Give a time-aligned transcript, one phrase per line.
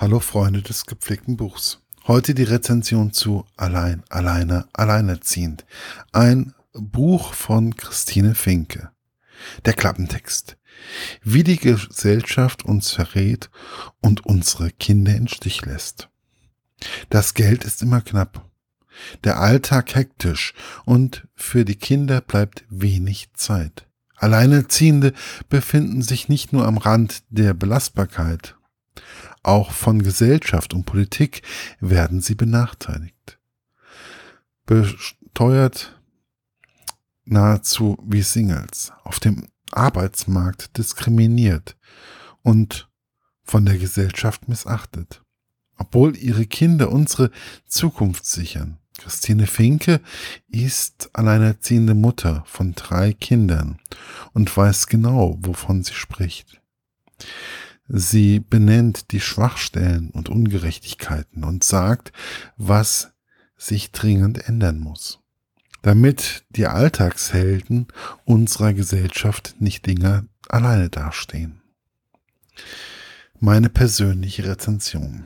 [0.00, 1.82] Hallo Freunde des gepflegten Buchs.
[2.06, 5.66] Heute die Rezension zu Allein, Alleine, Alleinerziehend.
[6.10, 8.92] Ein Buch von Christine Finke.
[9.66, 10.56] Der Klappentext.
[11.22, 13.50] Wie die Gesellschaft uns verrät
[14.00, 16.08] und unsere Kinder in Stich lässt.
[17.10, 18.50] Das Geld ist immer knapp.
[19.22, 20.54] Der Alltag hektisch
[20.86, 23.86] und für die Kinder bleibt wenig Zeit.
[24.16, 25.12] Alleinerziehende
[25.50, 28.56] befinden sich nicht nur am Rand der Belastbarkeit
[29.42, 31.42] auch von Gesellschaft und Politik
[31.80, 33.38] werden sie benachteiligt.
[34.66, 35.98] Besteuert
[37.24, 41.76] nahezu wie Singles, auf dem Arbeitsmarkt diskriminiert
[42.42, 42.88] und
[43.44, 45.22] von der Gesellschaft missachtet.
[45.76, 47.30] Obwohl ihre Kinder unsere
[47.66, 48.78] Zukunft sichern.
[48.98, 50.00] Christine Finke
[50.48, 53.78] ist alleinerziehende Mutter von drei Kindern
[54.34, 56.60] und weiß genau, wovon sie spricht.
[57.92, 62.12] Sie benennt die Schwachstellen und Ungerechtigkeiten und sagt,
[62.56, 63.12] was
[63.56, 65.18] sich dringend ändern muss,
[65.82, 67.88] damit die Alltagshelden
[68.24, 71.62] unserer Gesellschaft nicht Dinge alleine dastehen.
[73.40, 75.24] Meine persönliche Rezension.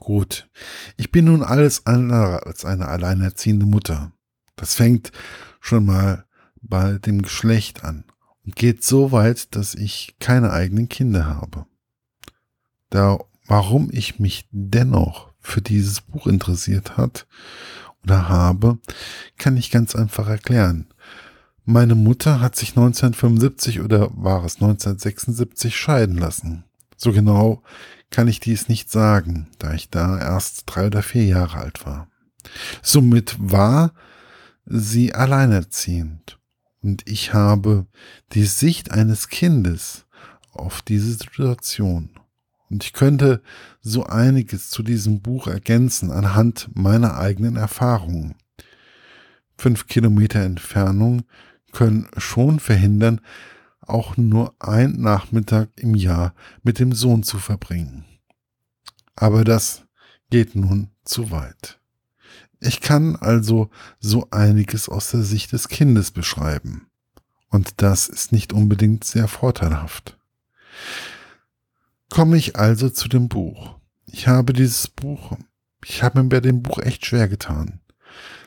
[0.00, 0.48] Gut,
[0.96, 4.10] ich bin nun alles andere als eine alleinerziehende Mutter.
[4.56, 5.12] Das fängt
[5.60, 6.26] schon mal
[6.60, 8.02] bei dem Geschlecht an
[8.54, 11.66] geht so weit, dass ich keine eigenen Kinder habe.
[12.90, 17.26] Da, warum ich mich dennoch für dieses Buch interessiert hat
[18.02, 18.78] oder habe,
[19.36, 20.86] kann ich ganz einfach erklären.
[21.64, 26.64] Meine Mutter hat sich 1975 oder war es 1976 scheiden lassen.
[26.96, 27.62] So genau
[28.10, 32.08] kann ich dies nicht sagen, da ich da erst drei oder vier Jahre alt war.
[32.82, 33.92] Somit war
[34.64, 36.35] sie alleinerziehend
[36.86, 37.86] und ich habe
[38.32, 40.06] die Sicht eines Kindes
[40.52, 42.10] auf diese Situation.
[42.70, 43.42] Und ich könnte
[43.80, 48.36] so einiges zu diesem Buch ergänzen anhand meiner eigenen Erfahrungen.
[49.58, 51.24] Fünf Kilometer Entfernung
[51.72, 53.20] können schon verhindern,
[53.80, 58.04] auch nur ein Nachmittag im Jahr mit dem Sohn zu verbringen.
[59.16, 59.86] Aber das
[60.30, 61.80] geht nun zu weit.
[62.60, 66.85] Ich kann also so einiges aus der Sicht des Kindes beschreiben.
[67.48, 70.18] Und das ist nicht unbedingt sehr vorteilhaft.
[72.10, 73.78] Komme ich also zu dem Buch.
[74.06, 75.36] Ich habe dieses Buch,
[75.84, 77.80] ich habe mir bei dem Buch echt schwer getan,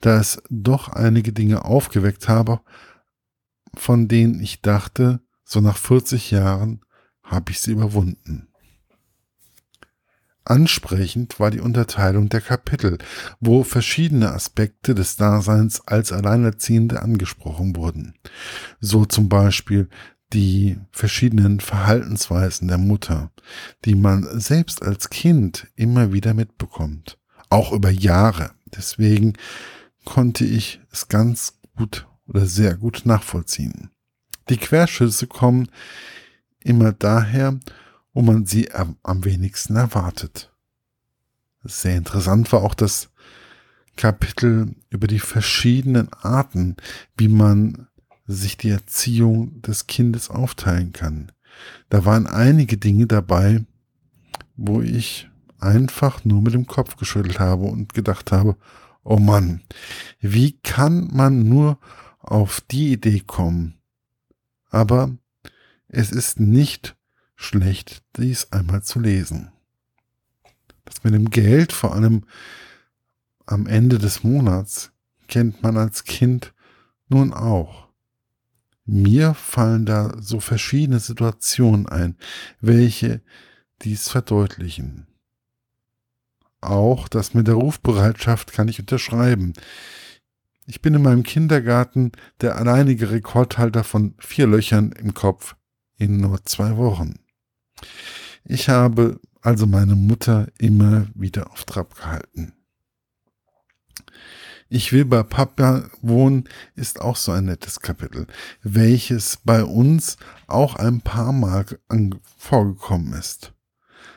[0.00, 2.60] da es doch einige Dinge aufgeweckt habe,
[3.74, 6.80] von denen ich dachte, so nach 40 Jahren
[7.22, 8.51] habe ich sie überwunden.
[10.44, 12.98] Ansprechend war die Unterteilung der Kapitel,
[13.40, 18.14] wo verschiedene Aspekte des Daseins als Alleinerziehende angesprochen wurden.
[18.80, 19.88] So zum Beispiel
[20.32, 23.30] die verschiedenen Verhaltensweisen der Mutter,
[23.84, 27.18] die man selbst als Kind immer wieder mitbekommt,
[27.50, 28.50] auch über Jahre.
[28.66, 29.34] Deswegen
[30.04, 33.90] konnte ich es ganz gut oder sehr gut nachvollziehen.
[34.48, 35.68] Die Querschüsse kommen
[36.60, 37.58] immer daher,
[38.12, 40.52] wo man sie am, wenigsten erwartet.
[41.64, 43.10] Sehr interessant war auch das
[43.96, 46.76] Kapitel über die verschiedenen Arten,
[47.16, 47.88] wie man
[48.26, 51.32] sich die Erziehung des Kindes aufteilen kann.
[51.88, 53.64] Da waren einige Dinge dabei,
[54.56, 58.56] wo ich einfach nur mit dem Kopf geschüttelt habe und gedacht habe,
[59.04, 59.62] oh Mann,
[60.20, 61.78] wie kann man nur
[62.20, 63.78] auf die Idee kommen?
[64.70, 65.10] Aber
[65.88, 66.96] es ist nicht
[67.36, 69.52] schlecht, dies einmal zu lesen.
[70.84, 72.24] Das mit dem Geld, vor allem
[73.46, 74.92] am Ende des Monats,
[75.28, 76.52] kennt man als Kind
[77.08, 77.88] nun auch.
[78.84, 82.16] Mir fallen da so verschiedene Situationen ein,
[82.60, 83.22] welche
[83.82, 85.06] dies verdeutlichen.
[86.60, 89.52] Auch das mit der Rufbereitschaft kann ich unterschreiben.
[90.66, 95.56] Ich bin in meinem Kindergarten der alleinige Rekordhalter von vier Löchern im Kopf
[96.02, 97.14] in nur zwei Wochen.
[98.44, 102.54] Ich habe also meine Mutter immer wieder auf Trab gehalten.
[104.68, 108.26] Ich will bei Papa wohnen ist auch so ein nettes Kapitel,
[108.62, 110.16] welches bei uns
[110.48, 111.66] auch ein paar Mal
[112.36, 113.52] vorgekommen ist.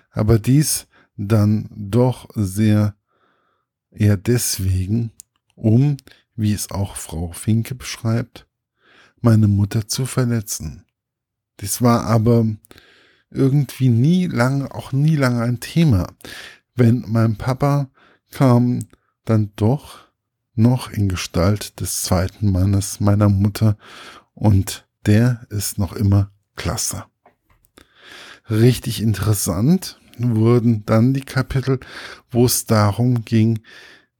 [0.09, 0.87] Aber dies
[1.17, 2.95] dann doch sehr
[3.91, 5.11] eher deswegen,
[5.55, 5.97] um,
[6.35, 8.47] wie es auch Frau Finke beschreibt,
[9.21, 10.84] meine Mutter zu verletzen.
[11.61, 12.45] Dies war aber
[13.29, 16.07] irgendwie nie lange, auch nie lange ein Thema.
[16.75, 17.89] Wenn mein Papa
[18.31, 18.79] kam,
[19.23, 20.05] dann doch
[20.55, 23.77] noch in Gestalt des zweiten Mannes meiner Mutter
[24.33, 27.05] und der ist noch immer klasse.
[28.49, 31.79] Richtig interessant, wurden dann die Kapitel,
[32.29, 33.59] wo es darum ging,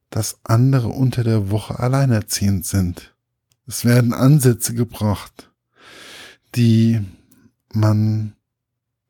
[0.10, 3.16] dass andere unter der Woche alleinerziehend sind.
[3.68, 5.52] Es werden Ansätze gebracht,
[6.56, 7.02] die
[7.76, 8.36] man,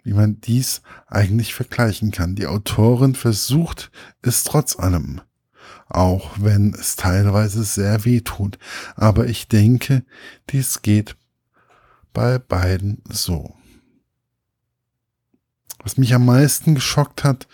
[0.03, 2.35] wie man dies eigentlich vergleichen kann.
[2.35, 3.91] Die Autorin versucht
[4.21, 5.21] es trotz allem,
[5.88, 8.57] auch wenn es teilweise sehr weh tut.
[8.95, 10.03] Aber ich denke,
[10.50, 11.15] dies geht
[12.13, 13.56] bei beiden so.
[15.83, 17.47] Was mich am meisten geschockt hat,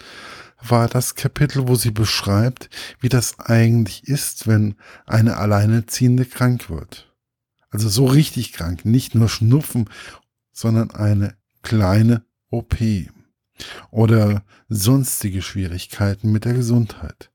[0.62, 2.70] war das Kapitel, wo sie beschreibt,
[3.00, 4.76] wie das eigentlich ist, wenn
[5.06, 7.12] eine Alleinerziehende krank wird.
[7.70, 9.90] Also so richtig krank, nicht nur Schnupfen,
[10.62, 12.78] sondern eine kleine OP
[13.90, 17.32] oder sonstige Schwierigkeiten mit der Gesundheit.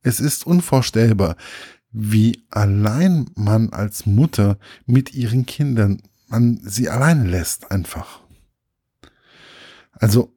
[0.00, 1.36] Es ist unvorstellbar,
[1.92, 8.22] wie allein man als Mutter mit ihren Kindern, man sie allein lässt einfach.
[9.92, 10.34] Also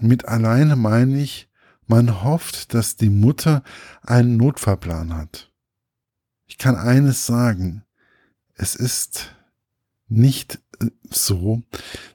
[0.00, 1.48] mit alleine meine ich,
[1.86, 3.62] man hofft, dass die Mutter
[4.02, 5.52] einen Notfallplan hat.
[6.46, 7.84] Ich kann eines sagen,
[8.54, 9.34] es ist
[10.08, 10.60] nicht
[11.10, 11.62] so,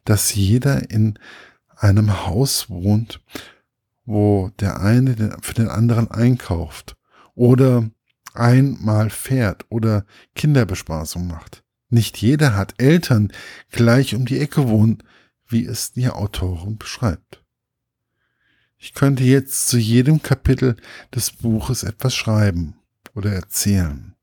[0.06, 1.20] dass jeder in
[1.76, 3.22] einem Haus wohnt,
[4.06, 6.98] wo der eine für den anderen einkauft
[7.36, 7.90] oder
[8.34, 10.06] einmal fährt oder
[10.36, 11.64] Kinderbespaßung macht.
[11.90, 13.32] Nicht jeder hat Eltern
[13.72, 15.04] gleich um die Ecke wohnen,
[15.48, 17.44] wie es die Autorin beschreibt.
[18.78, 20.76] Ich könnte jetzt zu jedem Kapitel
[21.14, 22.76] des Buches etwas schreiben
[23.16, 24.16] oder erzählen.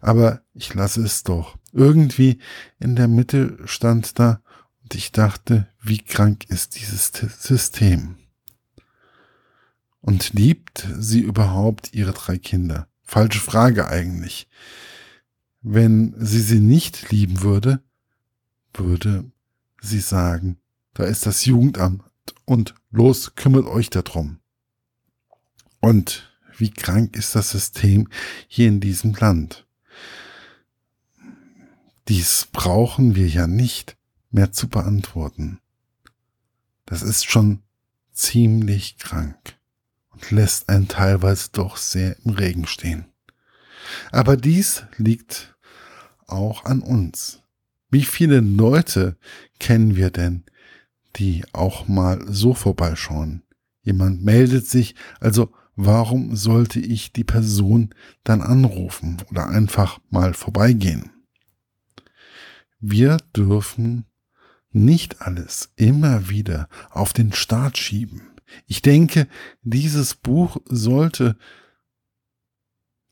[0.00, 1.58] Aber ich lasse es doch.
[1.72, 2.38] Irgendwie
[2.78, 4.42] in der Mitte stand da
[4.82, 8.16] und ich dachte, wie krank ist dieses System?
[10.00, 12.88] Und liebt sie überhaupt ihre drei Kinder?
[13.02, 14.48] Falsche Frage eigentlich.
[15.62, 17.82] Wenn sie sie nicht lieben würde,
[18.72, 19.30] würde
[19.80, 20.58] sie sagen,
[20.94, 22.02] da ist das Jugendamt
[22.44, 24.38] und los, kümmert euch darum.
[25.80, 28.08] Und wie krank ist das System
[28.48, 29.66] hier in diesem Land?
[32.10, 33.96] Dies brauchen wir ja nicht
[34.32, 35.60] mehr zu beantworten.
[36.84, 37.62] Das ist schon
[38.12, 39.56] ziemlich krank
[40.08, 43.04] und lässt einen teilweise doch sehr im Regen stehen.
[44.10, 45.56] Aber dies liegt
[46.26, 47.44] auch an uns.
[47.90, 49.16] Wie viele Leute
[49.60, 50.42] kennen wir denn,
[51.14, 53.44] die auch mal so vorbeischauen?
[53.82, 61.12] Jemand meldet sich, also warum sollte ich die Person dann anrufen oder einfach mal vorbeigehen?
[62.80, 64.06] Wir dürfen
[64.72, 68.22] nicht alles immer wieder auf den Start schieben.
[68.66, 69.26] Ich denke,
[69.62, 71.36] dieses Buch sollte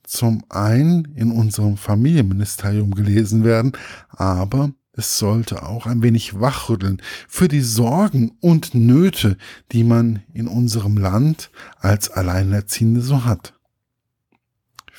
[0.02, 3.72] zum einen in unserem Familienministerium gelesen werden,
[4.08, 9.36] aber es sollte auch ein wenig wachrütteln für die Sorgen und Nöte,
[9.70, 13.57] die man in unserem Land als Alleinerziehende so hat.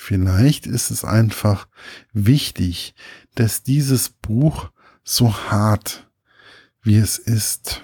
[0.01, 1.67] Vielleicht ist es einfach
[2.13, 2.95] wichtig,
[3.35, 4.71] dass dieses Buch
[5.03, 6.09] so hart,
[6.81, 7.83] wie es ist,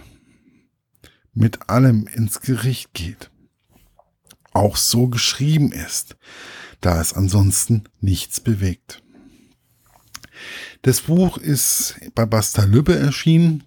[1.34, 3.32] mit allem ins Gericht geht.
[4.54, 6.16] Auch so geschrieben ist,
[6.80, 9.04] da es ansonsten nichts bewegt.
[10.84, 13.66] Das Buch ist bei Basta Lübbe erschienen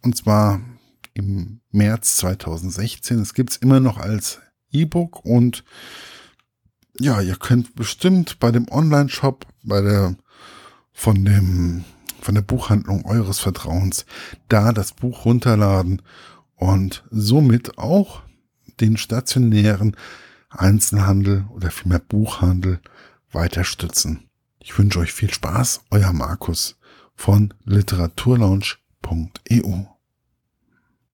[0.00, 0.62] und zwar
[1.12, 3.18] im März 2016.
[3.18, 4.40] Es gibt es immer noch als
[4.70, 5.62] E-Book und
[6.98, 10.16] ja, ihr könnt bestimmt bei dem Online-Shop, bei der
[10.92, 11.84] von dem
[12.20, 14.06] von der Buchhandlung eures Vertrauens
[14.48, 16.02] da das Buch runterladen
[16.54, 18.22] und somit auch
[18.80, 19.96] den stationären
[20.48, 22.80] Einzelhandel oder vielmehr Buchhandel
[23.32, 24.28] weiter stützen.
[24.60, 26.78] Ich wünsche euch viel Spaß, euer Markus
[27.16, 29.91] von literaturlaunch.eu.